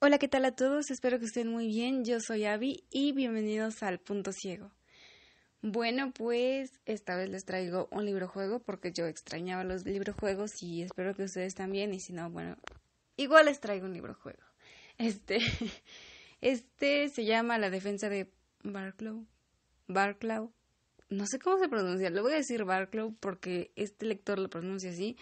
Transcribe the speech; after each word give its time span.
Hola, 0.00 0.18
¿qué 0.18 0.28
tal 0.28 0.44
a 0.44 0.52
todos? 0.54 0.92
Espero 0.92 1.18
que 1.18 1.24
estén 1.24 1.48
muy 1.48 1.66
bien. 1.66 2.04
Yo 2.04 2.20
soy 2.20 2.44
Abby 2.44 2.84
y 2.88 3.10
bienvenidos 3.10 3.82
al 3.82 3.98
Punto 3.98 4.30
Ciego. 4.30 4.70
Bueno, 5.60 6.12
pues 6.12 6.70
esta 6.86 7.16
vez 7.16 7.28
les 7.30 7.44
traigo 7.44 7.88
un 7.90 8.06
libro 8.06 8.28
juego 8.28 8.60
porque 8.60 8.92
yo 8.92 9.06
extrañaba 9.06 9.64
los 9.64 9.84
libros 9.84 10.14
juegos 10.14 10.62
y 10.62 10.82
espero 10.82 11.16
que 11.16 11.24
ustedes 11.24 11.56
también 11.56 11.92
y 11.92 11.98
si 11.98 12.12
no, 12.12 12.30
bueno, 12.30 12.56
igual 13.16 13.46
les 13.46 13.58
traigo 13.58 13.86
un 13.86 13.92
libro 13.92 14.14
juego. 14.14 14.38
Este 14.98 15.40
este 16.40 17.08
se 17.08 17.24
llama 17.24 17.58
La 17.58 17.68
defensa 17.68 18.08
de 18.08 18.30
Barclow. 18.62 19.26
Barclow. 19.88 20.52
No 21.08 21.26
sé 21.26 21.40
cómo 21.40 21.58
se 21.58 21.68
pronuncia, 21.68 22.08
le 22.10 22.20
voy 22.20 22.34
a 22.34 22.36
decir 22.36 22.62
Barclow 22.62 23.16
porque 23.18 23.72
este 23.74 24.06
lector 24.06 24.38
lo 24.38 24.48
pronuncia 24.48 24.90
así 24.90 25.16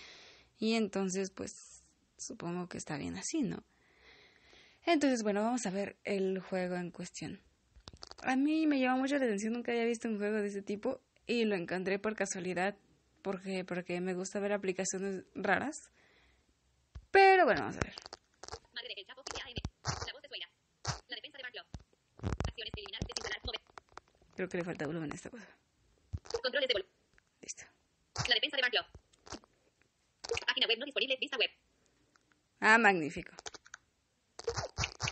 y 0.58 0.74
entonces 0.74 1.30
pues 1.30 1.82
supongo 2.18 2.68
que 2.68 2.76
está 2.76 2.98
bien 2.98 3.16
así, 3.16 3.40
¿no? 3.40 3.64
Entonces, 4.86 5.24
bueno, 5.24 5.42
vamos 5.42 5.66
a 5.66 5.70
ver 5.70 5.96
el 6.04 6.38
juego 6.38 6.76
en 6.76 6.92
cuestión. 6.92 7.40
A 8.22 8.36
mí 8.36 8.66
me 8.66 8.78
llama 8.78 8.98
mucho 8.98 9.18
la 9.18 9.24
atención, 9.24 9.52
nunca 9.52 9.72
había 9.72 9.84
visto 9.84 10.08
un 10.08 10.16
juego 10.16 10.36
de 10.36 10.46
ese 10.46 10.62
tipo 10.62 11.00
y 11.26 11.44
lo 11.44 11.56
encontré 11.56 11.98
por 11.98 12.14
casualidad 12.14 12.76
porque, 13.20 13.64
porque 13.64 14.00
me 14.00 14.14
gusta 14.14 14.38
ver 14.38 14.52
aplicaciones 14.52 15.24
raras. 15.34 15.90
Pero 17.10 17.44
bueno, 17.44 17.62
vamos 17.62 17.76
a 17.76 17.80
ver. 17.80 17.94
Madre 18.72 18.94
del 18.94 19.04
Chapo, 19.04 19.22
La 20.06 20.12
voz 20.12 20.22
de. 20.22 20.28
La 21.08 21.16
defensa 21.16 21.38
de. 21.38 21.44
Acciones 22.46 22.72
eliminar, 22.76 23.00
desinstalar, 23.00 23.40
mover. 23.44 23.60
Creo 24.36 24.48
que 24.48 24.56
le 24.58 24.64
falta 24.64 24.86
volumen 24.86 25.10
a 25.10 25.14
esta 25.16 25.30
cosa. 25.30 25.48
Controles 26.42 26.68
de 26.68 26.74
volumen. 26.74 26.92
Listo. 27.40 27.64
La 28.28 28.34
defensa 28.36 28.56
de 28.56 28.62
Barclow. 28.62 28.84
Página 30.46 30.66
web 30.68 30.78
no 30.78 30.84
disponible, 30.84 31.16
vista 31.20 31.36
web. 31.36 31.50
Ah, 32.60 32.78
magnífico. 32.78 33.32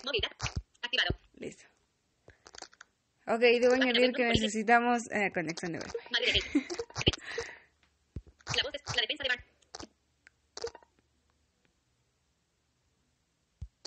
Movilidad. 0.04 0.30
Activado. 0.82 1.16
Listo. 1.34 1.64
Ok, 3.34 3.40
debo 3.40 3.74
añadir 3.74 4.12
que 4.12 4.24
necesitamos 4.26 5.10
eh, 5.10 5.32
conexión 5.32 5.72
de 5.72 5.78
Wi-Fi. 5.78 6.40
la 8.56 8.62
voz 8.62 8.72
de 8.72 8.80
la 8.94 9.02
defensa 9.02 9.24
de 9.24 9.28
Bar. 9.28 9.44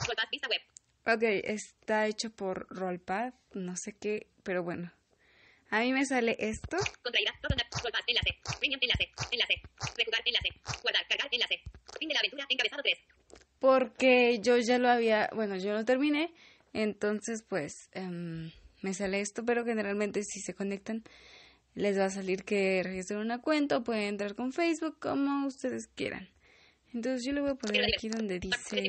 Rollpad, 0.06 0.30
vista 0.32 0.50
web. 0.50 0.62
Ok, 1.16 1.24
está 1.46 2.08
hecho 2.08 2.30
por 2.30 2.68
Rollpad, 2.70 3.34
no 3.54 3.78
sé 3.78 3.94
qué, 3.94 4.28
pero 4.44 4.64
bueno. 4.64 4.92
A 5.70 5.80
mí 5.80 5.94
me 5.94 6.06
sale 6.06 6.36
esto. 6.40 6.76
Contraída, 7.02 7.34
Rollpad, 7.42 8.02
enlace, 8.08 8.38
premium, 8.60 8.80
enlace, 8.82 9.12
enlace, 9.32 9.62
rejugar, 9.96 10.22
enlace, 10.26 10.50
guardar, 10.82 11.08
cargar, 11.08 11.30
enlace. 11.32 11.62
Fin 11.98 12.10
de 12.10 12.14
la 12.14 12.20
aventura, 12.20 12.46
encabezado 12.50 12.82
3 12.82 12.98
porque 13.60 14.40
yo 14.40 14.58
ya 14.58 14.78
lo 14.78 14.90
había, 14.90 15.30
bueno, 15.34 15.58
yo 15.58 15.74
lo 15.74 15.84
terminé, 15.84 16.32
entonces 16.74 17.44
pues 17.48 17.90
um, 17.96 18.52
me 18.82 18.94
sale 18.94 19.22
esto, 19.22 19.46
pero 19.46 19.66
generalmente 19.66 20.24
si 20.24 20.40
se 20.40 20.54
conectan 20.54 21.04
les 21.78 21.98
va 21.98 22.06
a 22.06 22.10
salir 22.10 22.44
que 22.44 22.82
registren 22.84 23.20
una 23.20 23.40
cuenta 23.40 23.78
o 23.78 23.84
pueden 23.84 24.04
entrar 24.04 24.34
con 24.34 24.52
Facebook 24.52 24.98
como 25.00 25.46
ustedes 25.46 25.88
quieran. 25.88 26.28
Entonces 26.92 27.24
yo 27.24 27.34
le 27.34 27.42
voy 27.42 27.52
a 27.52 27.56
poner 27.56 27.86
aquí 27.86 28.10
donde 28.10 28.40
dice... 28.40 28.80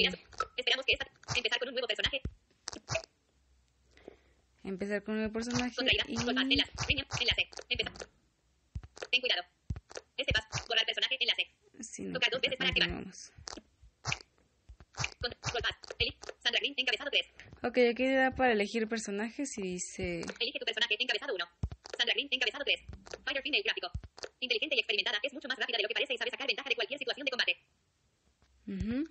Esperamos 0.57 0.87
que 0.87 0.93
esta, 0.95 1.07
empezar 1.37 1.59
con 1.59 1.69
un 1.69 1.75
nuevo 1.75 1.87
personaje. 1.87 2.23
Empezar 4.65 5.03
con 5.03 5.15
un 5.15 5.21
nuevo 5.21 5.33
personaje 5.35 5.75
y... 6.09 6.17
Ten 9.11 9.21
cuidado. 9.21 9.43
Este 10.17 10.33
paso, 10.33 10.65
borrar 10.67 10.87
personaje, 10.87 11.17
enlace. 11.21 11.47
Sí, 11.81 12.05
no, 12.05 12.15
Tocar 12.15 12.31
dos 12.31 12.41
veces 12.41 12.57
para 12.57 12.71
activar. 12.71 13.05
Sandra 16.49 16.61
Green, 16.65 16.75
encabezado 16.81 17.11
3. 17.13 17.27
Ok, 17.61 17.77
aquí 17.93 18.09
da 18.09 18.33
para 18.33 18.53
elegir 18.57 18.89
personajes 18.89 19.59
y 19.59 19.77
dice... 19.77 20.25
Elige 20.41 20.59
tu 20.59 20.65
personaje, 20.65 20.97
encabezado 20.99 21.35
1. 21.37 21.45
Sandra 21.93 22.15
Green, 22.17 22.29
encabezado 22.31 22.65
3. 22.65 22.81
Fire 23.21 23.43
Female 23.45 23.63
gráfico. 23.69 23.93
Inteligente 24.41 24.75
y 24.77 24.79
experimentada, 24.81 25.21
es 25.23 25.33
mucho 25.35 25.47
más 25.47 25.59
rápida 25.59 25.77
de 25.77 25.83
lo 25.83 25.89
que 25.89 25.95
parece 26.01 26.15
y 26.15 26.17
sabe 26.17 26.31
sacar 26.31 26.47
ventaja 26.47 26.69
de 26.71 26.75
cualquier 26.75 26.99
situación 26.99 27.25
de 27.27 27.31
combate. 27.37 27.55
Uh 28.65 28.81
-huh. 28.81 29.03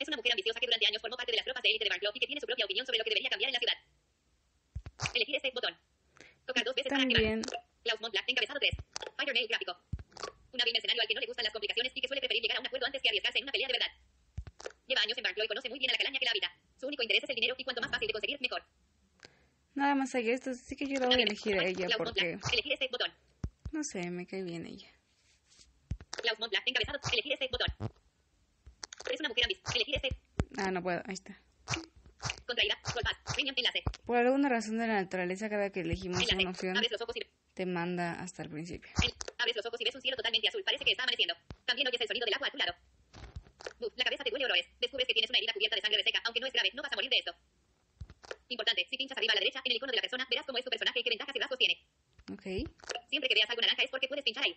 Es 0.00 0.08
una 0.08 0.16
mujer 0.16 0.32
ambiciosa 0.32 0.56
que 0.56 0.66
durante 0.72 0.86
años 0.88 1.02
formó 1.04 1.16
parte 1.20 1.32
de 1.32 1.36
las 1.36 1.44
tropas 1.44 1.62
de 1.62 1.68
élite 1.68 1.84
de 1.84 1.90
Barclay 1.90 2.12
y 2.14 2.20
que 2.20 2.26
tiene 2.32 2.40
su 2.40 2.46
propia 2.48 2.64
opinión 2.64 2.86
sobre 2.86 2.96
lo 2.96 3.04
que 3.04 3.10
debería 3.10 3.28
cambiar 3.28 3.48
en 3.52 3.56
la 3.56 3.60
ciudad. 3.60 3.78
Elegir 5.12 5.36
este 5.36 5.50
botón. 5.52 5.76
Tocar 6.48 6.64
dos 6.64 6.74
veces 6.74 6.88
También. 6.88 7.12
para 7.12 7.60
activar. 7.60 7.60
Klaus 7.84 8.00
Montblanc, 8.00 8.24
encabezado 8.24 8.58
3. 8.58 8.72
Fire 9.20 9.34
Mail 9.36 9.48
gráfico. 9.52 9.76
Un 10.48 10.60
hábil 10.64 10.72
mercenario 10.72 11.02
al 11.02 11.08
que 11.08 11.14
no 11.14 11.20
le 11.20 11.28
gustan 11.28 11.44
las 11.44 11.52
complicaciones 11.52 11.92
y 11.92 12.00
que 12.00 12.08
suele 12.08 12.24
preferir 12.24 12.40
llegar 12.40 12.56
a 12.56 12.60
un 12.60 12.66
acuerdo 12.72 12.86
antes 12.88 13.02
que 13.02 13.08
arriesgarse 13.12 13.38
en 13.38 13.44
una 13.44 13.52
pelea 13.52 13.68
de 13.68 13.76
verdad. 13.76 13.92
Lleva 14.88 15.02
años 15.04 15.18
en 15.18 15.24
Barclay 15.28 15.44
y 15.44 15.48
conoce 15.52 15.68
muy 15.68 15.78
bien 15.78 15.90
a 15.90 15.92
la 15.92 15.98
calaña 16.00 16.18
que 16.18 16.24
la 16.24 16.32
habita. 16.32 16.50
Su 16.80 16.86
único 16.86 17.02
interés 17.02 17.22
es 17.22 17.28
el 17.28 17.34
dinero 17.34 17.54
y 17.58 17.64
cuanto 17.64 17.82
más 17.82 17.90
fácil 17.90 18.06
de 18.06 18.12
conseguir, 18.14 18.40
mejor. 18.40 18.62
Nada 19.74 19.94
más 19.94 20.14
hay 20.14 20.30
esto, 20.30 20.54
sí 20.54 20.74
que 20.74 20.86
yo 20.86 20.98
la 20.98 21.06
voy 21.08 21.20
a 21.20 21.24
elegir 21.24 21.60
a 21.60 21.64
ella 21.64 21.88
porque... 21.98 22.38
Elegir 22.52 22.72
este 22.72 22.88
botón. 22.90 23.12
No 23.70 23.84
sé, 23.84 24.10
me 24.10 24.26
cae 24.26 24.42
bien 24.42 24.64
ella. 24.64 24.88
Klaus 26.10 26.38
Montblanc, 26.38 26.66
encabezado, 26.66 26.98
elegir 27.12 27.34
este 27.34 27.48
botón. 27.52 27.90
Es 29.12 29.20
una 29.20 29.28
mujer 29.28 29.44
ambiciosa, 29.44 29.72
elegir 29.74 29.94
este... 29.96 30.16
Ah, 30.56 30.70
no 30.70 30.82
puedo, 30.82 31.02
ahí 31.04 31.14
está. 31.14 31.38
Contraída, 32.46 32.78
golpad, 32.94 33.12
premium, 33.34 33.54
enlace. 33.58 33.82
Por 34.06 34.16
alguna 34.16 34.48
razón 34.48 34.78
de 34.78 34.86
la 34.86 35.02
naturaleza, 35.02 35.50
cada 35.50 35.68
que 35.68 35.80
elegimos 35.80 36.22
enlace. 36.22 36.36
una 36.36 36.50
opción, 36.50 36.76
los 36.90 37.00
ojos 37.02 37.16
y... 37.16 37.20
te 37.52 37.66
manda 37.66 38.14
hasta 38.14 38.42
el 38.42 38.48
principio. 38.48 38.90
El... 39.02 39.12
Abres 39.36 39.56
los 39.56 39.66
ojos 39.66 39.78
y 39.80 39.84
ves 39.84 39.94
un 39.94 40.00
cielo 40.00 40.16
totalmente 40.16 40.48
azul, 40.48 40.64
parece 40.64 40.84
que 40.84 40.92
está 40.92 41.02
amaneciendo. 41.02 41.34
También 41.66 41.88
oyes 41.88 42.00
el 42.00 42.08
sonido 42.08 42.24
del 42.24 42.34
agua 42.34 42.48
a 42.48 42.50
tu 42.50 42.56
lado. 42.56 42.72
La 43.96 44.04
cabeza 44.04 44.24
te 44.24 44.30
duele 44.30 44.44
horrores. 44.44 44.66
Descubres 44.80 45.06
que 45.06 45.14
tienes 45.14 45.30
una 45.30 45.38
herida 45.38 45.52
cubierta 45.52 45.76
de 45.76 45.82
sangre 45.82 45.98
reseca, 45.98 46.20
aunque 46.24 46.40
no 46.40 46.46
es 46.46 46.52
grave, 46.52 46.70
no 46.74 46.82
vas 46.82 46.92
a 46.92 46.96
morir 46.96 47.10
de 47.10 47.18
esto. 47.18 47.34
Importante, 48.48 48.86
si 48.88 48.96
pinchas 48.96 49.16
arriba 49.16 49.32
a 49.32 49.36
la 49.36 49.40
derecha 49.40 49.60
en 49.64 49.70
el 49.70 49.76
icono 49.76 49.90
de 49.90 49.96
la 49.96 50.02
persona, 50.02 50.26
verás 50.28 50.46
cómo 50.46 50.58
es 50.58 50.64
tu 50.64 50.70
personaje 50.70 51.00
y 51.00 51.02
qué 51.02 51.10
ventajas 51.10 51.34
y 51.34 51.38
rasgos 51.38 51.58
tiene. 51.58 51.78
Ok. 52.32 52.42
Siempre 53.08 53.28
que 53.28 53.34
veas 53.34 53.48
algo 53.50 53.62
naranja 53.62 53.82
es 53.82 53.90
porque 53.90 54.08
puedes 54.08 54.24
pinchar 54.24 54.44
ahí. 54.44 54.56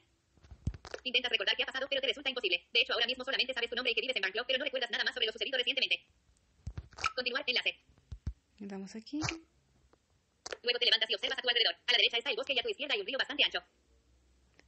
Intentas 1.04 1.32
recordar 1.32 1.56
qué 1.56 1.64
ha 1.64 1.66
pasado, 1.66 1.88
pero 1.90 2.02
te 2.02 2.08
resulta 2.08 2.30
imposible. 2.30 2.68
De 2.72 2.82
hecho, 2.82 2.94
ahora 2.94 3.06
mismo 3.06 3.24
solamente 3.24 3.54
sabes 3.54 3.70
tu 3.70 3.76
nombre 3.76 3.92
y 3.92 3.96
que 3.96 4.02
vives 4.02 4.16
en 4.16 4.22
Barclow, 4.22 4.46
pero 4.48 4.60
no 4.60 4.66
recuerdas 4.66 4.92
nada 4.92 5.04
más 5.04 5.14
sobre 5.14 5.28
lo 5.28 5.34
sucedido 5.34 5.58
recientemente. 5.58 6.06
Continuar 7.16 7.44
enlace. 7.46 7.78
Le 8.60 8.68
damos 8.68 8.96
aquí. 8.96 9.20
Luego 10.64 10.80
te 10.80 10.86
levantas 10.86 11.10
y 11.10 11.16
observas 11.16 11.40
a 11.40 11.42
tu 11.42 11.50
alrededor. 11.50 11.76
A 11.88 11.92
la 11.92 11.98
derecha 11.98 12.18
está 12.18 12.30
el 12.30 12.36
bosque 12.36 12.54
y 12.54 12.60
a 12.60 12.64
tu 12.64 12.70
izquierda 12.70 12.94
hay 12.94 13.02
un 13.02 13.08
río 13.08 13.18
bastante 13.18 13.44
ancho. 13.44 13.60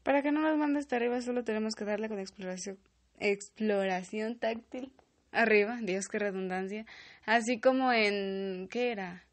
Para 0.03 0.21
que 0.21 0.31
no 0.31 0.41
nos 0.41 0.57
mande 0.57 0.79
hasta 0.79 0.97
arriba, 0.97 1.21
solo 1.21 1.43
tenemos 1.43 1.75
que 1.75 1.85
darle 1.85 2.09
con 2.09 2.19
exploración 2.19 2.77
exploración 3.19 4.37
táctil 4.37 4.91
arriba, 5.31 5.77
Dios 5.81 6.07
qué 6.07 6.19
redundancia, 6.19 6.85
así 7.25 7.59
como 7.59 7.91
en 7.91 8.67
¿qué 8.69 8.91
era? 8.91 9.25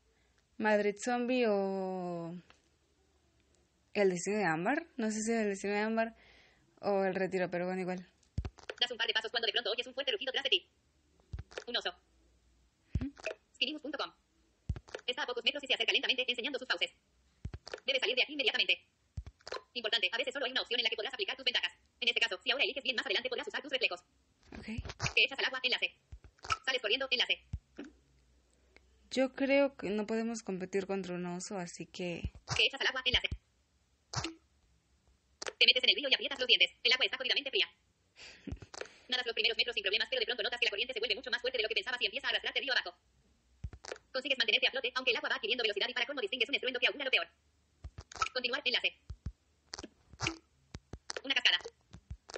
Madrid 0.58 0.96
Zombie 1.02 1.46
o 1.48 2.34
el 3.94 4.10
destino 4.10 4.38
de 4.38 4.44
Ámbar, 4.44 4.86
no 4.96 5.10
sé 5.10 5.20
si 5.20 5.32
el 5.32 5.48
destino 5.48 5.74
de 5.74 5.80
Ámbar 5.80 6.14
o 6.80 7.04
el 7.04 7.14
retiro, 7.14 7.50
pero 7.50 7.66
bueno, 7.66 7.80
igual. 7.80 8.06
Das 8.80 8.90
un 8.90 8.98
par 8.98 9.06
de 9.06 9.12
pasos 9.12 9.30
cuando 9.30 9.46
de 9.46 9.52
pronto 9.52 9.70
oyes 9.70 9.86
un 9.86 9.94
fuerte 9.94 10.12
rugido 10.12 10.32
tras 10.32 10.44
de 10.44 10.50
ti. 10.50 10.66
Un 11.66 11.76
oso. 11.76 11.94
Skinimus.com. 13.54 14.10
Está 15.06 15.22
a 15.22 15.26
pocos 15.26 15.44
metros 15.44 15.62
y 15.62 15.66
se 15.66 15.74
acerca 15.74 15.92
lentamente 15.92 16.24
enseñando 16.26 16.58
sus 16.58 16.66
fauces. 16.66 16.90
Debes 17.86 18.00
salir 18.00 18.16
de 18.16 18.22
aquí 18.22 18.32
inmediatamente. 18.32 18.84
Importante, 19.74 20.08
a 20.12 20.18
veces 20.18 20.32
solo 20.32 20.46
hay 20.46 20.52
una 20.52 20.62
opción 20.62 20.80
en 20.80 20.84
la 20.84 20.90
que 20.90 20.96
podrás 20.96 21.14
aplicar 21.14 21.36
tus 21.36 21.44
ventajas. 21.44 21.72
En 22.02 22.08
este 22.08 22.20
caso, 22.20 22.36
si 22.42 22.50
ahora 22.50 22.64
eliges 22.64 22.82
bien 22.82 22.96
más 22.96 23.06
adelante 23.06 23.28
podrás 23.28 23.46
usar 23.46 23.62
tus 23.62 23.70
reflejos. 23.70 24.00
Ok. 24.58 24.66
Te 25.14 25.24
echas 25.24 25.38
al 25.38 25.44
agua, 25.44 25.60
enlace. 25.62 25.94
Sales 26.66 26.82
corriendo, 26.82 27.06
enlace. 27.08 27.44
Yo 29.12 29.32
creo 29.34 29.76
que 29.76 29.88
no 29.88 30.04
podemos 30.04 30.42
competir 30.42 30.88
contra 30.88 31.14
un 31.14 31.24
oso, 31.26 31.58
así 31.58 31.86
que... 31.86 32.32
Te 32.56 32.66
echas 32.66 32.80
al 32.80 32.88
agua, 32.88 33.02
enlace. 33.04 33.28
Te 35.58 35.64
metes 35.64 35.84
en 35.84 35.90
el 35.90 35.94
río 35.94 36.08
y 36.10 36.14
aprietas 36.14 36.40
los 36.40 36.48
dientes. 36.48 36.72
El 36.82 36.92
agua 36.92 37.04
está 37.04 37.18
jodidamente 37.18 37.50
fría. 37.50 37.70
Nadas 39.08 39.24
los 39.24 39.34
primeros 39.34 39.56
metros 39.56 39.74
sin 39.74 39.84
problemas, 39.84 40.08
pero 40.10 40.18
de 40.18 40.26
pronto 40.26 40.42
notas 40.42 40.58
que 40.58 40.66
la 40.66 40.70
corriente 40.70 40.94
se 40.94 40.98
vuelve 40.98 41.14
mucho 41.14 41.30
más 41.30 41.40
fuerte 41.40 41.58
de 41.58 41.62
lo 41.62 41.68
que 41.68 41.76
pensabas 41.76 42.02
y 42.02 42.06
empieza 42.06 42.26
a 42.26 42.30
arrastrarte 42.30 42.62
río 42.62 42.72
abajo. 42.72 42.96
Consigues 44.10 44.38
mantenerte 44.38 44.66
a 44.66 44.70
flote, 44.72 44.90
aunque 44.96 45.12
el 45.12 45.18
agua 45.18 45.28
va 45.28 45.36
adquiriendo 45.36 45.62
velocidad 45.62 45.88
y 45.88 45.94
para 45.94 46.06
colmo 46.06 46.20
distingues 46.20 46.48
un 46.48 46.56
estruendo 46.56 46.80
que 46.80 46.88
augura 46.88 47.04
lo 47.04 47.10
peor. 47.12 47.28
Continuar, 48.34 48.60
enlace. 48.64 48.96
Una 51.22 51.34
cascada. 51.34 51.58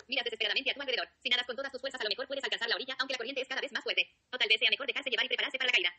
Miras 0.06 0.24
desesperadamente 0.24 0.70
a 0.70 0.74
tu 0.74 0.80
alrededor. 0.80 1.08
Si 1.22 1.28
nadas 1.28 1.46
con 1.46 1.56
todas 1.56 1.72
tus 1.72 1.80
fuerzas, 1.80 2.00
a 2.00 2.04
lo 2.04 2.10
mejor 2.10 2.26
puedes 2.26 2.44
alcanzar 2.44 2.68
la 2.68 2.76
orilla, 2.76 2.96
aunque 2.98 3.14
la 3.14 3.18
corriente 3.18 3.40
es 3.40 3.48
cada 3.48 3.60
vez 3.60 3.72
más 3.72 3.82
fuerte. 3.82 4.10
O 4.32 4.38
tal 4.38 4.48
vez 4.48 4.58
sea 4.58 4.70
mejor 4.70 4.86
dejarse 4.86 5.10
llevar 5.10 5.26
y 5.26 5.28
prepararse 5.28 5.58
para 5.58 5.68
la 5.68 5.72
caída. 5.72 5.94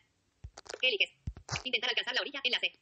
¿Qué 0.80 0.88
eliges? 0.88 1.10
Intentar 1.64 1.90
alcanzar 1.90 2.14
la 2.14 2.20
orilla, 2.20 2.40
enlace. 2.44 2.72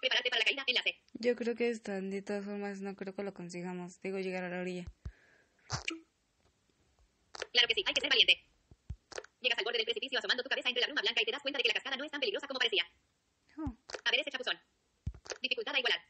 Prepararte 0.00 0.30
para 0.30 0.38
la 0.40 0.44
caída, 0.44 0.64
enlace. 0.66 1.00
Yo 1.14 1.36
creo 1.36 1.54
que 1.54 1.70
esta, 1.70 2.00
de 2.00 2.22
todas 2.22 2.44
formas, 2.44 2.80
no 2.80 2.94
creo 2.94 3.14
que 3.14 3.22
lo 3.22 3.32
consigamos. 3.32 4.00
Digo, 4.02 4.18
llegar 4.18 4.44
a 4.44 4.48
la 4.48 4.60
orilla. 4.60 4.84
Claro 7.52 7.68
que 7.68 7.74
sí, 7.74 7.84
hay 7.86 7.94
que 7.94 8.00
ser 8.00 8.10
valiente. 8.10 8.44
Llegas 9.40 9.58
al 9.58 9.64
borde 9.64 9.78
del 9.78 9.86
precipicio 9.86 10.18
asomando 10.18 10.42
tu 10.42 10.48
cabeza 10.48 10.68
entre 10.68 10.80
la 10.80 10.86
bruma 10.88 11.02
blanca 11.02 11.22
y 11.22 11.24
te 11.24 11.32
das 11.32 11.42
cuenta 11.42 11.58
de 11.58 11.62
que 11.62 11.68
la 11.68 11.74
cascada 11.74 11.96
no 11.96 12.04
es 12.04 12.10
tan 12.10 12.20
peligrosa 12.20 12.46
como 12.46 12.58
parecía. 12.58 12.84
Oh. 13.58 13.76
A 14.04 14.10
ver 14.10 14.20
ese 14.20 14.30
chapuzón. 14.30 14.58
Dificultad 15.40 15.74
a 15.74 15.78
igualar. 15.78 16.00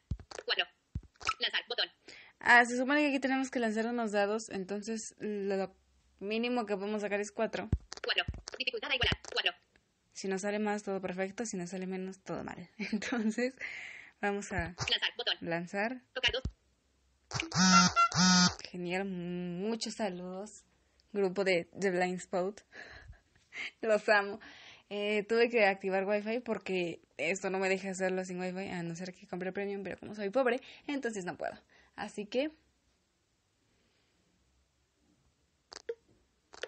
4. 2.44 2.52
Lanzar, 2.52 2.52
botón. 2.52 2.58
Ah, 2.58 2.64
se 2.64 2.76
supone 2.76 3.00
que 3.00 3.08
aquí 3.08 3.20
tenemos 3.20 3.50
que 3.50 3.58
lanzar 3.58 3.87
unos 3.87 4.12
dados, 4.12 4.50
entonces 4.50 5.14
lo 5.19 5.75
mínimo 6.20 6.67
que 6.67 6.76
podemos 6.76 7.02
sacar 7.02 7.20
es 7.20 7.32
4. 7.32 7.69
4. 8.05 8.25
Dificultad 8.58 8.91
a 8.91 8.94
igualar, 8.94 9.19
4. 9.32 9.52
Si 10.12 10.29
nos 10.29 10.43
sale 10.43 10.58
más, 10.58 10.82
todo 10.82 11.00
perfecto. 11.00 11.44
Si 11.44 11.56
nos 11.56 11.70
sale 11.70 11.87
menos, 11.87 12.20
todo 12.20 12.44
mal. 12.44 12.70
Entonces, 12.93 13.55
vamos 14.20 14.52
a 14.52 14.75
lanzar. 14.76 15.17
Botón. 15.17 15.37
Lanzar. 15.41 16.02
Tocar 16.12 16.32
dos. 16.32 16.43
Genial. 18.70 19.05
Muchos 19.06 19.94
saludos. 19.94 20.64
Grupo 21.12 21.43
de 21.44 21.69
The 21.79 21.91
Blind 21.91 22.19
Spot. 22.19 22.61
Los 23.82 24.08
amo. 24.08 24.38
Eh, 24.88 25.25
tuve 25.25 25.49
que 25.49 25.67
activar 25.67 26.05
Wi-Fi 26.05 26.41
porque 26.41 27.00
esto 27.17 27.50
no 27.50 27.58
me 27.58 27.69
deja 27.69 27.91
hacerlo 27.91 28.25
sin 28.25 28.38
Wi-Fi, 28.38 28.69
a 28.70 28.82
no 28.82 28.94
ser 28.94 29.14
que 29.14 29.26
compre 29.26 29.52
premium, 29.52 29.82
pero 29.82 29.99
como 29.99 30.14
soy 30.14 30.31
pobre, 30.31 30.61
entonces 30.87 31.25
no 31.25 31.37
puedo. 31.37 31.55
Así 31.96 32.26
que. 32.26 32.50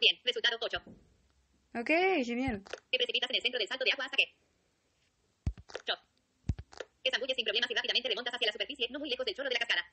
Bien, 0.00 0.20
resultado 0.24 0.58
8. 0.60 0.82
Ok, 1.80 1.90
genial. 2.24 2.62
Te 2.90 2.98
precipitas 2.98 3.30
en 3.30 3.36
el 3.36 3.42
centro 3.42 3.58
del 3.58 3.68
salto 3.68 3.84
de 3.84 3.92
agua 3.92 4.04
hasta 4.04 4.16
que. 4.16 4.34
Chop. 5.84 5.98
Te 7.02 7.10
zambulles 7.10 7.36
sin 7.36 7.44
problemas 7.44 7.70
y 7.70 7.74
rápidamente 7.74 8.08
remontas 8.08 8.34
hacia 8.34 8.46
la 8.46 8.52
superficie, 8.52 8.88
no 8.90 8.98
muy 8.98 9.10
lejos 9.10 9.24
del 9.26 9.34
chorro 9.34 9.48
de 9.48 9.54
la 9.54 9.60
cascada. 9.60 9.84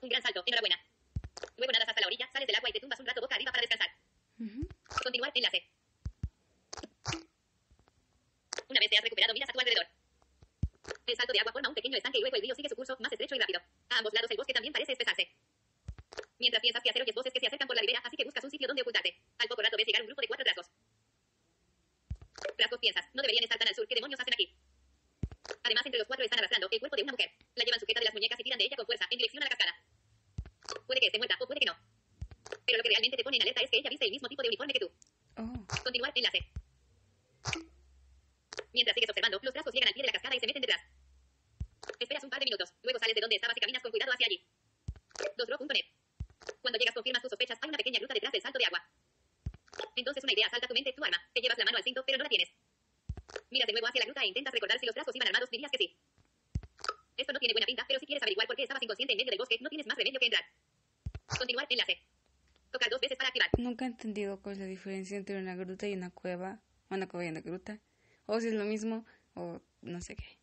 Un 0.00 0.08
gran 0.08 0.22
salto, 0.22 0.42
enhorabuena. 0.46 0.80
Luego 1.56 1.72
nadas 1.72 1.88
hasta 1.88 2.00
la 2.00 2.06
orilla, 2.06 2.28
sales 2.32 2.46
del 2.46 2.56
agua 2.56 2.70
y 2.70 2.72
te 2.72 2.80
tumbas 2.80 3.00
un 3.00 3.06
rato 3.06 3.20
boca 3.20 3.34
arriba 3.34 3.52
para 3.52 3.62
descansar. 3.62 3.90
Continuar 5.02 5.32
enlace. 5.34 5.68
Una 8.68 8.80
vez 8.80 8.90
te 8.90 8.96
has 8.96 9.02
recuperado, 9.02 9.34
miras 9.34 9.50
a 9.50 9.52
tu 9.52 9.60
alrededor. 9.60 9.86
El 11.06 11.16
salto 11.16 11.32
de 11.32 11.40
agua 11.40 11.52
forma 11.52 11.68
un 11.68 11.74
pequeño 11.74 11.96
estanque 11.96 12.18
y 12.18 12.20
luego 12.20 12.36
el 12.36 12.42
río 12.42 12.54
sigue 12.54 12.68
su 12.68 12.76
curso 12.76 12.96
más 13.00 13.12
estrecho 13.12 13.34
y 13.34 13.38
rápido. 13.38 13.60
A 13.89 13.89
ambos 14.00 14.12
lados 14.12 14.30
el 14.30 14.36
bosque 14.36 14.52
también 14.52 14.72
parece 14.72 14.92
espesarse. 14.92 15.30
Mientras 16.38 16.60
piensas 16.60 16.82
que 16.82 16.90
hacer 16.90 17.02
oyes 17.02 17.14
voces 17.14 17.32
que 17.32 17.40
se 17.40 17.46
acercan 17.46 17.68
por 17.68 17.76
la 17.76 17.82
ribera, 17.82 18.00
así 18.02 18.16
que 18.16 18.24
buscas 18.24 18.42
un 18.42 18.50
sitio 18.50 18.66
donde 18.66 18.82
ocultarte. 18.82 19.14
Al 19.38 19.48
poco 19.48 19.62
rato 19.62 19.76
ves 19.76 19.86
llegar 19.86 20.02
un 20.02 20.08
grupo 20.08 20.20
de 20.20 20.28
cuatro 20.28 20.44
rasgos. 20.44 20.66
Rasgos 22.58 22.80
piensas, 22.80 23.04
no 23.14 23.22
deberían 23.22 23.44
estar 23.44 23.58
tan 23.58 23.68
al 23.68 23.74
sur, 23.74 23.86
¿qué 23.86 23.94
demonios 23.94 24.18
hacen 24.18 24.34
aquí? 24.34 24.56
Además, 25.62 25.84
entre 25.84 25.98
los 25.98 26.06
cuatro 26.06 26.24
están 26.24 26.38
arrastrando 26.38 26.68
el 26.70 26.80
cuerpo 26.80 26.96
de 26.96 27.02
una 27.02 27.12
mujer. 27.12 27.30
La 27.54 27.64
llevan 27.64 27.80
sujeta 27.80 28.00
de 28.00 28.04
las 28.04 28.14
muñecas 28.14 28.40
y 28.40 28.42
tiran 28.42 28.58
de 28.58 28.64
ella 28.64 28.76
con 28.76 28.86
fuerza, 28.86 29.06
en 29.10 29.18
dirección 29.18 29.42
a 29.42 29.46
la 29.46 29.50
cascada. 29.50 29.74
Puede 30.86 31.00
que 31.00 31.06
esté 31.06 31.18
muerta 31.18 31.36
o 31.40 31.46
puede 31.46 31.60
que 31.60 31.66
no. 31.66 31.76
Pero 32.64 32.78
lo 32.78 32.82
que 32.82 32.88
realmente 32.88 33.16
te 33.16 33.24
pone 33.24 33.36
en 33.36 33.42
alerta 33.42 33.60
es 33.60 33.70
que 33.70 33.78
ella 33.78 33.90
viste 33.90 34.06
el 34.06 34.12
mismo 34.12 34.28
tipo 34.28 34.42
de 34.42 34.48
uniforme 34.48 34.72
que 34.72 34.80
tú. 34.80 34.90
Oh. 35.36 35.82
Continuar 35.82 36.12
enlace. 36.14 36.46
Mientras 38.72 38.94
sigues 38.94 39.10
observando, 39.10 39.38
los 39.42 39.52
brazos 39.52 39.72
llegan 39.72 39.88
al 39.88 39.94
pie 39.94 40.02
de 40.02 40.06
la 40.06 40.12
cascada 40.12 40.36
y 40.36 40.40
se 40.40 40.46
meten 40.46 40.62
detrás. 40.62 40.80
Esperas 41.98 42.19
un 42.30 42.38
par 42.38 42.38
de 42.38 42.46
minutos, 42.46 42.70
luego 42.84 42.98
sales 43.00 43.14
de 43.16 43.20
donde 43.20 43.34
estabas 43.34 43.56
y 43.56 43.60
caminas 43.60 43.82
con 43.82 43.90
cuidado 43.90 44.12
hacia 44.12 44.26
allí. 44.30 44.38
2ro.net. 45.34 45.86
Cuando 46.62 46.78
llegas 46.78 46.94
confirmas 46.94 47.22
tus 47.22 47.30
sospechas, 47.30 47.58
hay 47.60 47.68
una 47.68 47.76
pequeña 47.76 47.98
gruta 47.98 48.14
detrás 48.14 48.30
del 48.30 48.40
salto 48.40 48.58
de 48.58 48.66
agua. 48.66 48.80
Entonces 49.96 50.22
una 50.22 50.32
idea 50.32 50.48
salta 50.48 50.66
a 50.66 50.68
tu 50.68 50.74
mente, 50.74 50.92
tu 50.92 51.02
arma. 51.02 51.18
Te 51.34 51.40
llevas 51.40 51.58
la 51.58 51.64
mano 51.64 51.78
al 51.78 51.82
cinto, 51.82 52.04
pero 52.06 52.18
no 52.18 52.24
la 52.24 52.30
tienes. 52.30 52.48
Miras 53.50 53.66
de 53.66 53.72
nuevo 53.72 53.88
hacia 53.88 53.98
la 53.98 54.06
gruta 54.06 54.22
e 54.22 54.26
intentas 54.26 54.54
recordar 54.54 54.78
si 54.78 54.86
los 54.86 54.94
brazos 54.94 55.14
iban 55.14 55.26
armados, 55.26 55.50
dirías 55.50 55.70
que 55.72 55.78
sí. 55.78 55.96
Esto 57.16 57.32
no 57.32 57.40
tiene 57.40 57.52
buena 57.52 57.66
pinta, 57.66 57.84
pero 57.88 57.98
si 57.98 58.06
quieres 58.06 58.22
averiguar 58.22 58.46
por 58.46 58.54
qué 58.54 58.62
estabas 58.62 58.82
inconsciente 58.82 59.12
en 59.12 59.18
medio 59.18 59.30
del 59.30 59.38
bosque, 59.38 59.58
no 59.60 59.68
tienes 59.68 59.86
más 59.88 59.98
remedio 59.98 60.20
que 60.20 60.26
entrar. 60.26 60.44
Continuar 61.36 61.66
enlace. 61.68 61.98
Tocar 62.70 62.90
dos 62.90 63.00
veces 63.00 63.18
para 63.18 63.28
activar. 63.28 63.50
Nunca 63.58 63.84
he 63.84 63.88
entendido 63.88 64.40
cuál 64.40 64.54
es 64.54 64.60
la 64.60 64.66
diferencia 64.66 65.16
entre 65.16 65.36
una 65.36 65.56
gruta 65.56 65.88
y 65.88 65.94
una 65.94 66.10
cueva. 66.10 66.62
Una 66.90 67.08
cueva 67.08 67.26
y 67.26 67.28
una 67.28 67.40
gruta. 67.40 67.80
O 68.26 68.40
si 68.40 68.48
es 68.48 68.54
lo 68.54 68.64
mismo, 68.64 69.04
o 69.34 69.60
no 69.82 70.00
sé 70.00 70.14
qué. 70.14 70.39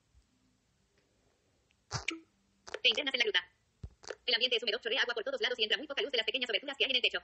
Te 2.82 2.90
internas 2.90 3.14
en 3.14 3.20
la 3.20 3.24
gruta. 3.26 3.42
El 4.26 4.34
ambiente 4.36 4.58
es 4.58 4.64
húmedo, 4.64 4.80
chorrea 4.80 5.02
agua 5.02 5.14
por 5.14 5.24
todos 5.24 5.42
lados 5.42 5.58
y 5.60 5.64
entra 5.64 5.78
muy 5.78 5.88
poca 5.88 6.02
luz 6.02 6.12
de 6.12 6.18
las 6.18 6.26
pequeñas 6.26 6.50
aberturas 6.50 6.78
que 6.78 6.86
hay 6.86 6.92
en 6.92 6.96
el 6.96 7.02
techo. 7.02 7.20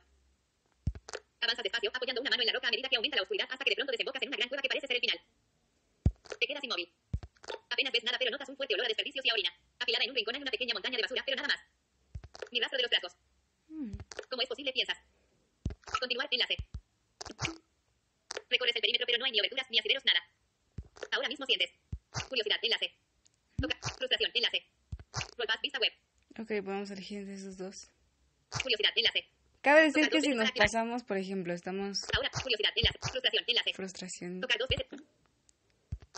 Avanzas 1.42 1.64
despacio, 1.64 1.92
apoyando 1.94 2.22
una 2.22 2.30
mano 2.30 2.42
en 2.42 2.48
la 2.48 2.54
roca 2.54 2.68
a 2.68 2.72
medida 2.72 2.90
que 2.90 2.96
aumenta 2.96 3.18
la 3.18 3.24
oscuridad 3.24 3.48
hasta 3.50 3.64
que 3.64 3.72
de 3.72 3.76
pronto 3.76 3.92
desembocas 3.92 4.22
en 4.22 4.30
una 4.30 4.38
gran 4.38 4.50
cueva 4.50 4.62
que 4.62 4.70
parece 4.70 4.88
ser 4.88 4.96
el 4.96 5.02
final. 5.02 5.20
Te 6.40 6.48
quedas 6.48 6.64
inmóvil. 6.64 6.90
Apenas 7.70 7.92
ves 7.92 8.04
nada, 8.04 8.18
pero 8.18 8.32
notas 8.32 8.50
un 8.50 8.56
fuerte 8.56 8.74
olor 8.74 8.86
a 8.86 8.88
desperdicios 8.88 9.26
y 9.26 9.30
a 9.30 9.34
orina. 9.34 9.54
Afilada 9.80 10.04
en 10.06 10.12
un 10.12 10.16
rincón 10.16 10.36
hay 10.36 10.42
una 10.42 10.52
pequeña 10.52 10.74
montaña 10.74 10.96
de 10.96 11.02
basura, 11.02 11.24
pero 11.26 11.36
nada 11.36 11.48
más. 11.48 11.60
Ni 12.52 12.60
rastro 12.60 12.78
de 12.78 12.84
los 12.84 12.90
brazos. 12.90 13.14
Hmm. 13.68 13.92
¿Cómo 14.30 14.42
es 14.42 14.48
posible? 14.48 14.72
Piensas. 14.72 14.98
Continuar 16.00 16.28
enlace. 16.32 16.58
Recorres 18.50 18.76
el 18.76 18.82
perímetro, 18.82 19.06
pero 19.06 19.18
no 19.18 19.26
hay 19.26 19.32
ni 19.32 19.40
aberturas 19.40 19.68
ni 19.70 19.80
asideros, 19.80 20.06
nada. 20.06 20.24
Ahora 21.12 21.28
mismo 21.28 21.46
sientes. 21.46 21.72
Curiosidad, 22.30 22.60
enlace. 22.62 22.94
Toca. 23.64 23.78
Frustración, 23.96 24.32
enlace. 24.34 24.62
Rollback, 25.38 25.62
vista 25.62 25.80
web. 25.80 25.94
Ok, 26.42 26.66
podemos 26.66 26.92
elegir 26.92 27.20
entre 27.20 27.36
esos 27.36 27.58
dos. 27.58 27.88
Curiosidad, 28.62 28.92
enlace. 28.96 29.26
Cabe 29.62 29.84
decir 29.84 30.10
que 30.10 30.20
si 30.20 30.30
nos 30.30 30.52
pasamos, 30.52 31.04
por 31.04 31.18
ejemplo, 31.18 31.54
estamos... 31.54 32.04
Ahora, 32.14 32.30
curiosidad, 32.30 32.72
enlace. 32.76 33.00
Frustración, 33.00 33.44
enlace. 33.48 33.74
Frustración. 33.74 34.42
Tocar 34.42 34.58
dos 34.60 34.68
veces. 34.68 34.88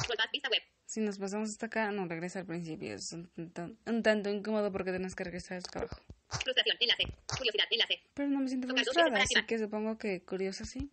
Rollback, 0.08 0.32
vista 0.32 0.50
web. 0.50 0.64
Si 0.88 1.02
nos 1.02 1.20
pasamos 1.20 1.50
hasta 1.52 1.68
acá, 1.68 1.92
no, 1.92 2.08
regresa 2.08 2.40
al 2.40 2.48
principio. 2.48 2.96
Es 2.96 3.12
un, 3.12 3.30
un, 3.38 3.80
un 3.86 4.04
tanto 4.04 4.30
incómodo 4.30 4.72
porque 4.72 4.92
tenemos 4.92 5.16
que 5.16 5.24
regresar 5.24 5.58
hasta 5.60 5.80
abajo. 5.80 6.02
Frustración, 6.30 6.78
enlace. 6.80 7.04
Curiosidad, 7.38 7.66
enlace. 7.70 8.02
Pero 8.16 8.30
no 8.30 8.40
me 8.40 8.48
siento 8.48 8.68
frustrada, 8.68 9.22
así 9.22 9.36
que 9.46 9.60
supongo 9.60 10.00
que 10.00 10.24
curiosa 10.24 10.66
sí. 10.66 10.90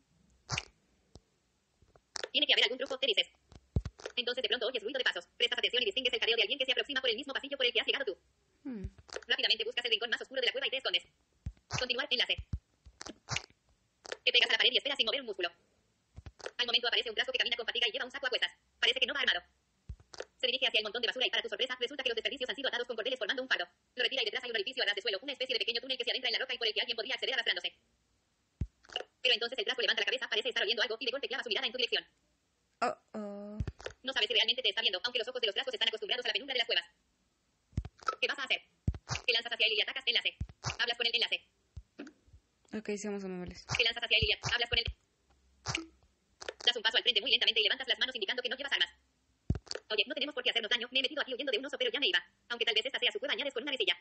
Tiene 2.30 2.46
que 2.46 2.52
haber 2.52 2.64
algún 2.64 2.78
truco, 2.78 2.98
te 2.98 3.06
dices. 3.06 3.28
Entonces 4.16 4.42
de 4.42 4.48
pronto 4.48 4.66
oyes 4.66 4.82
ruido 4.82 4.98
de 4.98 5.04
pasos. 5.04 5.26
Prestas 5.36 5.58
atención 5.58 5.81
de 6.36 6.42
alguien 6.42 6.58
que 6.58 6.64
se 6.64 6.72
aproxima 6.72 7.00
por 7.00 7.10
el 7.10 7.16
mismo 7.16 7.32
pasillo 7.32 7.56
por 7.56 7.66
el 7.66 7.72
que 7.72 7.80
has 7.80 7.86
llegado 7.86 8.04
tú. 8.04 8.18
Hmm. 8.64 8.84
Rápidamente 9.26 9.64
buscas 9.64 9.84
el 9.84 9.90
rincón 9.90 10.10
más 10.10 10.20
oscuro 10.20 10.40
de 10.40 10.46
la 10.46 10.52
cueva 10.52 10.66
y 10.66 10.70
te 10.70 10.76
escondes. 10.76 11.04
Continuar 11.78 12.06
enlace. 12.10 12.36
Te 14.24 14.32
pegas 14.32 14.50
a 14.50 14.52
la 14.52 14.58
pared 14.58 14.72
y 14.72 14.76
esperas 14.76 14.96
sin 14.96 15.06
mover 15.06 15.20
un 15.20 15.26
músculo. 15.26 15.50
Al 16.58 16.66
momento 16.66 16.88
aparece 16.88 17.10
un 17.10 17.14
frasco 17.14 17.32
que 17.32 17.38
camina 17.38 17.56
con 17.56 17.66
fatiga 17.66 17.88
y 17.88 17.92
lleva 17.92 18.04
un 18.04 18.10
saco 18.10 18.26
a 18.26 18.30
cuestas. 18.30 18.52
Parece 18.78 19.00
que 19.00 19.06
no 19.06 19.14
va 19.14 19.20
armado. 19.20 19.42
Se 20.38 20.46
dirige 20.46 20.66
hacia 20.66 20.78
el 20.78 20.84
montón 20.84 21.02
de 21.02 21.08
basura 21.08 21.26
y 21.26 21.30
para 21.30 21.42
tu 21.42 21.48
sorpresa 21.48 21.76
resulta 21.78 22.02
que 22.02 22.10
los 22.10 22.16
desperdicios 22.16 22.50
han 22.50 22.56
sido 22.56 22.68
atados 22.68 22.86
con 22.86 22.96
cordeles 22.96 23.18
formando 23.18 23.42
un 23.42 23.48
fardo. 23.48 23.66
Lo 23.94 24.02
retira 24.02 24.22
y 24.22 24.24
detrás 24.26 24.44
hay 24.44 24.50
un 24.50 24.56
orificio 24.56 24.82
a 24.82 24.86
ras 24.86 24.94
de 24.94 25.02
suelo, 25.02 25.18
una 25.22 25.32
especie 25.32 25.54
de 25.54 25.58
pequeño 25.58 25.80
túnel 25.80 25.96
que 25.96 26.04
se 26.04 26.10
adentra 26.10 26.28
en 26.28 26.32
la 26.34 26.38
roca 26.40 26.54
y 26.54 26.58
por 26.58 26.66
el 26.66 26.74
que 26.74 26.80
alguien 26.80 26.96
podría 26.96 27.14
acceder 27.14 27.34
arrastrándose. 27.34 27.74
Pero 29.22 29.34
entonces 29.34 29.58
el 29.58 29.64
frasco 29.64 29.82
levanta 29.82 30.00
la 30.00 30.06
cabeza, 30.06 30.28
parece 30.28 30.48
estar 30.48 30.62
oyendo 30.62 30.82
algo 30.82 30.96
y 31.00 31.06
de 31.06 31.12
golpe 31.12 31.28
clava 31.28 31.42
su 31.42 31.48
mirada 31.48 31.66
en 31.66 31.72
tu 31.72 31.78
dirección. 31.78 32.04
Oh, 32.82 32.96
oh. 33.14 33.31
No 34.02 34.12
sabes 34.12 34.26
si 34.26 34.34
realmente 34.34 34.62
te 34.62 34.68
está 34.68 34.80
viendo, 34.80 35.00
aunque 35.04 35.18
los 35.18 35.28
ojos 35.28 35.40
de 35.40 35.46
los 35.46 35.54
frascos 35.54 35.74
están 35.74 35.88
acostumbrados 35.88 36.24
a 36.24 36.28
la 36.28 36.32
penumbra 36.32 36.54
de 36.54 36.58
las 36.58 36.66
cuevas. 36.66 36.84
¿Qué 38.20 38.26
vas 38.26 38.38
a 38.38 38.44
hacer? 38.44 38.62
Te 39.26 39.32
lanzas 39.32 39.52
hacia 39.52 39.66
él 39.66 39.72
y 39.74 39.80
atacas 39.80 40.04
enlace. 40.06 40.36
Hablas 40.78 40.96
con 40.96 41.06
el 41.06 41.14
enlace. 41.14 41.38
Ok, 42.74 42.88
seamos 42.96 43.22
amables. 43.24 43.64
Te 43.66 43.84
lanzas 43.84 44.02
hacia 44.02 44.18
él 44.18 44.24
y 44.26 44.32
hablas 44.32 44.68
con 44.68 44.78
él. 44.78 44.84
Das 46.66 46.76
un 46.76 46.82
paso 46.82 46.96
al 46.96 47.02
frente 47.02 47.20
muy 47.20 47.30
lentamente 47.30 47.60
y 47.60 47.64
levantas 47.64 47.86
las 47.86 47.98
manos 47.98 48.14
indicando 48.14 48.42
que 48.42 48.48
no 48.48 48.56
llevas 48.56 48.72
armas. 48.72 48.90
Oye, 49.90 50.04
no 50.06 50.14
tenemos 50.14 50.34
por 50.34 50.42
qué 50.42 50.50
hacernos 50.50 50.70
daño. 50.70 50.88
Me 50.90 50.98
he 50.98 51.02
metido 51.02 51.22
aquí 51.22 51.34
huyendo 51.34 51.52
de 51.52 51.58
un 51.58 51.66
oso, 51.66 51.78
pero 51.78 51.90
ya 51.90 52.00
me 52.00 52.08
iba. 52.08 52.18
Aunque 52.48 52.64
tal 52.64 52.74
vez 52.74 52.86
esta 52.86 52.98
sea 52.98 53.12
su 53.12 53.20
cueva, 53.20 53.34
añades 53.34 53.54
con 53.54 53.62
una 53.62 53.72
risilla. 53.72 53.96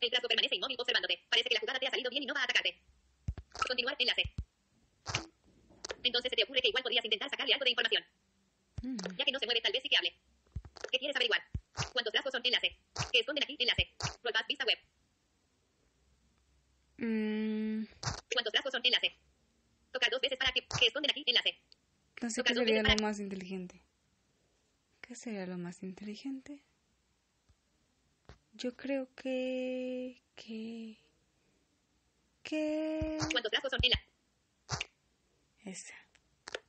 El 0.00 0.10
frasco 0.10 0.28
permanece 0.28 0.56
inmóvil 0.56 0.76
observándote. 0.78 1.22
Parece 1.28 1.48
que 1.48 1.54
la 1.54 1.60
jugada 1.60 1.78
te 1.78 1.86
ha 1.86 1.90
salido 1.90 2.10
bien 2.10 2.22
y 2.22 2.26
no 2.26 2.34
va 2.34 2.40
a 2.40 2.44
atacarte. 2.44 2.80
Continuar 3.68 3.96
enlace. 3.98 4.22
Entonces 6.02 6.30
se 6.30 6.36
te 6.36 6.44
ocurre 6.44 6.62
que 6.62 6.68
igual 6.68 6.82
podrías 6.82 7.04
intentar 7.04 7.28
sacarle 7.28 7.54
algo 7.54 7.64
de 7.64 7.70
información. 7.70 8.04
Ya 8.82 9.24
que 9.24 9.32
no 9.32 9.38
se 9.38 9.46
mueve, 9.46 9.60
tal 9.60 9.72
vez 9.72 9.82
sí 9.82 9.88
que 9.88 9.96
hable. 9.96 10.14
¿Qué 10.90 10.98
quieres 10.98 11.16
averiguar? 11.16 11.42
¿Cuántos 11.92 12.12
brazos 12.12 12.32
son 12.32 12.42
enlace? 12.44 12.76
¿Qué 13.12 13.20
esconden 13.20 13.44
aquí? 13.44 13.56
Enlace. 13.58 13.94
Rollback, 14.22 14.46
vista 14.46 14.64
web. 14.64 14.78
Mm, 16.98 17.84
¿Cuántos 18.32 18.52
brazos 18.52 18.72
son 18.72 18.80
enlace? 18.84 19.16
Tocar 19.92 20.10
dos 20.10 20.20
veces 20.20 20.38
para 20.38 20.52
que, 20.52 20.66
que 20.78 20.86
esconden 20.86 21.10
aquí? 21.10 21.24
Enlace. 21.26 21.58
no 22.22 22.30
sé 22.30 22.42
qué 22.42 22.54
sería 22.54 22.82
lo 22.82 22.96
más 23.02 23.20
inteligente. 23.20 23.82
¿Qué 25.00 25.14
sería 25.14 25.46
lo 25.46 25.58
más 25.58 25.82
inteligente? 25.82 26.62
Yo 28.52 28.76
creo 28.76 29.08
que... 29.14 30.22
que... 30.34 30.98
que... 32.42 33.18
¿Cuántos 33.30 33.50
brazos 33.50 33.70
son 33.70 33.80
enlace? 33.82 34.08
Esa. 35.64 35.94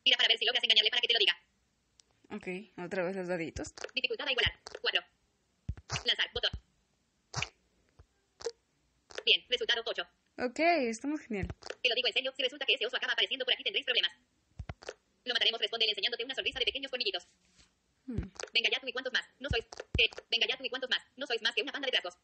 Mira 0.06 0.18
para 0.18 0.28
ver 0.28 0.38
si 0.38 0.46
logras 0.46 0.64
engañarle 0.64 0.90
para 0.90 1.02
que 1.02 1.08
te 1.08 1.14
lo 1.14 1.20
diga. 1.20 1.49
Ok, 2.32 2.48
otra 2.78 3.04
vez 3.04 3.16
los 3.16 3.28
daditos. 3.28 3.74
Dificultad 3.96 4.28
a 4.28 4.32
igualar. 4.32 4.54
4. 4.82 5.02
Lanzar. 6.06 6.30
Botón. 6.34 6.52
Bien. 9.26 9.44
Resultado 9.50 9.82
8. 9.84 10.04
Ok, 10.46 10.60
estamos 10.60 11.22
genial. 11.22 11.48
Te 11.82 11.90
lo 11.90 11.96
digo 11.96 12.08
en 12.08 12.14
serio, 12.14 12.32
si 12.36 12.44
resulta 12.44 12.66
que 12.66 12.74
ese 12.76 12.86
oso 12.86 12.98
acaba 12.98 13.14
apareciendo 13.14 13.46
por 13.46 13.54
aquí 13.54 13.64
tendréis 13.64 13.86
problemas. 13.86 14.12
Lo 15.26 15.34
mataremos, 15.34 15.60
responde 15.60 15.90
enseñándote 15.90 16.24
una 16.24 16.36
sonrisa 16.36 16.60
de 16.60 16.66
pequeños 16.66 16.92
colmillitos. 16.92 17.28
Hmm. 18.06 18.30
Venga 18.54 18.70
ya 18.72 18.80
tú 18.80 18.88
y 18.88 18.94
cuántos 18.94 19.12
más. 19.12 19.26
No 19.40 19.50
sois... 19.50 19.66
Eh, 19.98 20.10
venga 20.30 20.48
ya 20.48 20.58
tú 20.58 20.64
y 20.64 20.70
cuántos 20.70 20.90
más. 20.90 21.02
No 21.18 21.26
sois 21.26 21.42
más 21.42 21.54
que 21.56 21.64
una 21.64 21.72
banda 21.72 21.88
de 21.88 21.92
trasgos. 21.92 22.18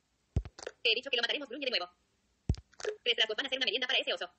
Te 0.83 0.91
he 0.91 0.95
dicho 0.95 1.09
que 1.09 1.17
lo 1.17 1.23
mataremos, 1.23 1.49
gruñe 1.49 1.65
de 1.65 1.71
nuevo. 1.71 1.89
Tres 3.03 3.15
trasgos 3.15 3.35
van 3.37 3.47
a 3.47 3.49
ser 3.49 3.57
una 3.57 3.65
merienda 3.65 3.87
para 3.87 3.99
ese 3.99 4.13
oso. 4.13 4.29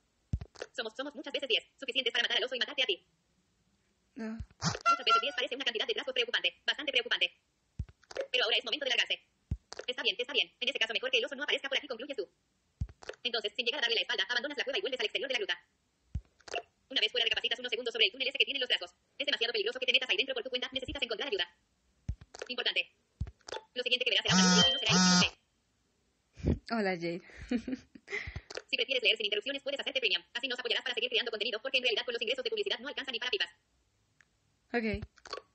Somos, 0.75 0.95
somos 0.95 1.13
muchas 1.13 1.33
veces 1.33 1.49
diez. 1.49 1.63
Suficientes 1.77 2.11
para 2.13 2.23
matar 2.23 2.37
al 2.37 2.43
oso 2.45 2.55
y 2.55 2.59
matarte 2.59 2.83
a 2.83 2.85
ti. 2.85 3.05
Muchas 4.17 5.05
veces 5.05 5.21
10 5.21 5.35
parece 5.35 5.55
una 5.55 5.65
cantidad 5.65 5.87
de 5.87 5.93
trastos 5.93 6.13
preocupante, 6.13 6.61
bastante 6.65 6.91
preocupante. 6.91 7.31
Pero 8.31 8.43
ahora 8.45 8.57
es 8.57 8.65
momento 8.65 8.85
de 8.85 8.89
largarse. 8.89 9.21
Está 9.85 10.01
bien, 10.01 10.15
está 10.17 10.33
bien. 10.33 10.51
En 10.59 10.67
este 10.67 10.79
caso, 10.79 10.93
mejor 10.93 11.11
que 11.11 11.17
el 11.19 11.25
oso 11.25 11.35
no 11.35 11.43
aparezca 11.43 11.69
por 11.69 11.77
aquí, 11.77 11.87
concluyes 11.87 12.17
tú. 12.17 12.27
Entonces, 13.23 13.53
sin 13.55 13.65
llegar 13.65 13.79
a 13.79 13.81
darle 13.81 13.95
la 13.95 14.01
espalda, 14.01 14.25
abandonas 14.27 14.57
la 14.57 14.63
cueva 14.63 14.79
y 14.79 14.81
vuelves 14.81 14.99
al 14.99 15.05
exterior 15.05 15.29
de 15.29 15.33
la 15.33 15.39
gruta. 15.39 15.61
Una 16.89 17.01
vez 17.01 17.11
fuera, 17.11 17.25
recapacitas 17.25 17.59
unos 17.59 17.69
segundos 17.69 17.91
sobre 17.93 18.05
el 18.05 18.11
túnel 18.11 18.27
ese 18.29 18.37
que 18.37 18.45
tiene 18.45 18.59
los 18.59 18.69
brazos. 18.69 18.91
Es 19.17 19.25
demasiado 19.25 19.51
peligroso 19.51 19.79
que 19.79 19.85
te 19.85 19.93
metas 19.93 20.09
ahí 20.09 20.17
dentro 20.17 20.33
por 20.33 20.43
tu 20.43 20.49
cuenta. 20.49 20.69
Necesitas 20.71 21.03
encontrar 21.03 21.27
ayuda. 21.27 21.47
Importante. 22.47 22.89
Lo 23.75 23.83
siguiente 23.83 24.05
que 24.05 24.11
verás 24.11 24.25
será 24.25 24.35
una 24.35 24.67
y 24.67 24.73
no 24.73 24.79
será. 24.79 24.93
Hola, 26.71 26.91
Jade. 26.95 27.21
si 28.69 28.75
prefieres 28.77 29.03
leer 29.03 29.17
sin 29.17 29.25
interrupciones, 29.25 29.61
puedes 29.63 29.79
hacerte 29.79 29.99
premium. 29.99 30.23
Así 30.33 30.47
nos 30.47 30.59
apoyarás 30.59 30.83
para 30.83 30.95
seguir 30.95 31.09
creando 31.09 31.31
contenido, 31.31 31.59
porque 31.61 31.77
en 31.77 31.83
realidad 31.83 32.05
con 32.05 32.13
los 32.13 32.21
ingresos 32.21 32.43
de 32.43 32.49
publicidad 32.49 32.79
no 32.79 32.87
alcanza 32.87 33.11
ni 33.11 33.19
para 33.19 33.31
pipas. 33.31 33.49
Ok. 34.77 35.01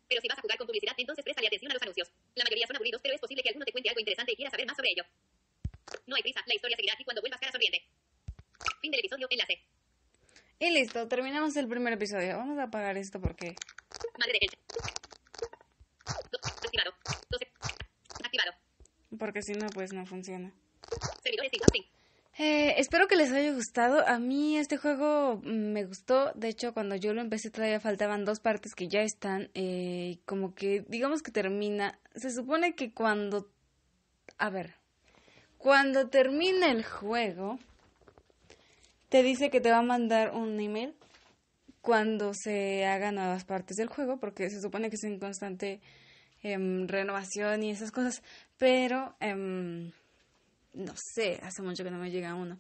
Pero 0.09 0.21
si 0.21 0.29
vas 0.29 0.39
a 0.39 0.43
jugar 0.43 0.59
con 0.59 0.67
publicidad, 0.67 0.95
entonces 0.99 1.25
préstale 1.25 1.47
atención 1.47 1.71
a 1.71 1.75
los 1.75 1.83
anuncios. 1.83 2.11
La 2.35 2.45
mayoría 2.45 2.67
son 2.67 2.77
aburridos, 2.77 3.01
pero 3.03 3.15
es 3.15 3.21
posible 3.21 3.43
que 3.43 3.49
alguno 3.51 3.65
te 3.65 3.73
cuente 3.73 3.89
algo 3.89 4.01
interesante 4.01 4.33
y 4.33 4.37
quieras 4.37 4.51
saber 4.51 4.67
más 4.67 4.77
sobre 4.77 4.91
ello. 4.91 5.05
No 6.07 6.17
hay 6.17 6.23
prisa, 6.23 6.43
la 6.47 6.55
historia 6.55 6.77
seguirá 6.77 6.95
aquí 6.95 7.05
cuando 7.05 7.23
vuelvas 7.23 7.41
cara 7.41 7.53
sonriente. 7.53 7.83
Fin 8.81 8.91
del 8.91 9.01
episodio, 9.01 9.27
enlace. 9.31 9.63
Y 10.59 10.71
listo, 10.71 11.09
terminamos 11.09 11.57
el 11.57 11.69
primer 11.69 11.93
episodio. 11.95 12.37
Vamos 12.37 12.59
a 12.59 12.65
apagar 12.65 12.97
esto 12.97 13.21
porque... 13.21 13.55
Madre 14.19 14.39
de 14.41 14.49
Activado. 16.65 16.95
Activado. 18.25 18.53
Porque 19.19 19.43
si 19.43 19.53
no, 19.55 19.69
pues 19.71 19.93
no 19.93 20.05
funciona. 20.05 20.53
Servidores 21.23 21.53
eh, 22.43 22.75
espero 22.79 23.07
que 23.07 23.15
les 23.15 23.31
haya 23.31 23.53
gustado. 23.53 24.05
A 24.05 24.19
mí 24.19 24.59
este 24.59 24.77
juego 24.77 25.41
me 25.45 25.85
gustó. 25.85 26.33
De 26.35 26.49
hecho, 26.49 26.75
cuando 26.75 26.97
yo 26.97 27.15
lo 27.15 27.21
empecé 27.21 27.51
todavía 27.51 27.79
faltaban 27.79 28.25
dos 28.25 28.41
partes 28.41 28.75
que 28.75 28.89
ya 28.89 29.03
están. 29.03 29.49
Eh, 29.55 30.19
como 30.27 30.53
que 30.53 30.85
digamos 30.89 31.23
que 31.23 31.31
termina. 31.31 32.01
Se 32.17 32.33
supone 32.33 32.75
que 32.75 32.93
cuando... 32.93 33.49
A 34.39 34.51
ver. 34.51 34.75
Cuando 35.57 36.09
termina 36.09 36.73
el 36.73 36.85
juego, 36.85 37.61
te 39.09 39.23
dice 39.23 39.49
que 39.49 39.61
te 39.61 39.71
va 39.71 39.79
a 39.79 39.83
mandar 39.83 40.35
un 40.35 40.59
email 40.59 40.97
cuando 41.81 42.33
se 42.35 42.85
hagan 42.87 43.15
nuevas 43.15 43.45
partes 43.45 43.77
del 43.77 43.87
juego, 43.87 44.19
porque 44.19 44.51
se 44.51 44.61
supone 44.61 44.91
que 44.91 44.97
es 44.97 45.05
en 45.05 45.21
constante 45.21 45.81
em, 46.43 46.89
renovación 46.89 47.63
y 47.63 47.71
esas 47.71 47.93
cosas. 47.93 48.21
Pero... 48.59 49.15
No 50.73 50.95
sé, 50.97 51.39
hace 51.43 51.63
mucho 51.63 51.85
que 51.85 51.91
no 51.91 51.99
me 51.99 52.11
llega 52.11 52.35
uno. 52.35 52.59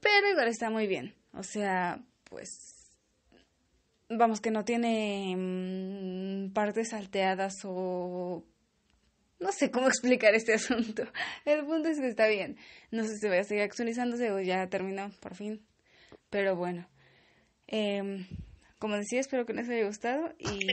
Pero 0.00 0.28
igual 0.30 0.48
está 0.48 0.70
muy 0.70 0.86
bien. 0.86 1.14
O 1.32 1.42
sea, 1.42 2.00
pues 2.24 2.48
vamos 4.08 4.40
que 4.40 4.50
no 4.50 4.64
tiene 4.64 5.34
mm, 5.36 6.52
partes 6.52 6.90
salteadas 6.90 7.54
o 7.64 8.44
no 9.40 9.52
sé 9.52 9.70
cómo 9.70 9.88
explicar 9.88 10.34
este 10.34 10.54
asunto. 10.54 11.04
El 11.44 11.64
punto 11.64 11.88
es 11.88 11.98
que 11.98 12.08
está 12.08 12.26
bien. 12.26 12.56
No 12.90 13.04
sé 13.04 13.16
si 13.16 13.28
voy 13.28 13.38
a 13.38 13.44
seguir 13.44 13.64
actualizándose 13.64 14.30
o 14.32 14.40
ya 14.40 14.68
terminó 14.68 15.10
por 15.20 15.34
fin. 15.34 15.64
Pero 16.30 16.56
bueno. 16.56 16.88
Eh, 17.68 18.26
como 18.86 18.98
decía, 18.98 19.18
espero 19.18 19.44
que 19.46 19.52
les 19.52 19.68
haya 19.68 19.84
gustado 19.84 20.32
y... 20.38 20.64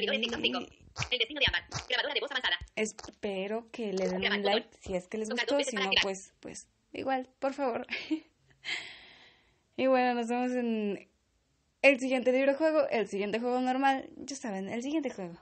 Espero 2.76 3.72
que 3.72 3.92
le 3.92 4.08
den 4.08 4.32
un 4.32 4.44
like 4.44 4.70
si 4.82 4.94
es 4.94 5.08
que 5.08 5.18
les 5.18 5.32
gustó. 5.32 5.60
Si 5.64 5.76
no, 5.76 5.90
pues, 6.04 6.32
pues, 6.40 6.68
igual, 6.92 7.28
por 7.40 7.56
favor. 7.56 7.88
y 9.78 9.88
bueno, 9.88 10.14
nos 10.14 10.28
vemos 10.28 10.52
en 10.52 11.10
el 11.82 12.00
siguiente 12.00 12.32
libro 12.32 12.54
juego, 12.54 12.88
el 12.90 13.08
siguiente 13.08 13.40
juego 13.40 13.60
normal. 13.62 14.08
Ya 14.16 14.36
saben, 14.36 14.70
el 14.70 14.84
siguiente 14.84 15.10
juego. 15.10 15.34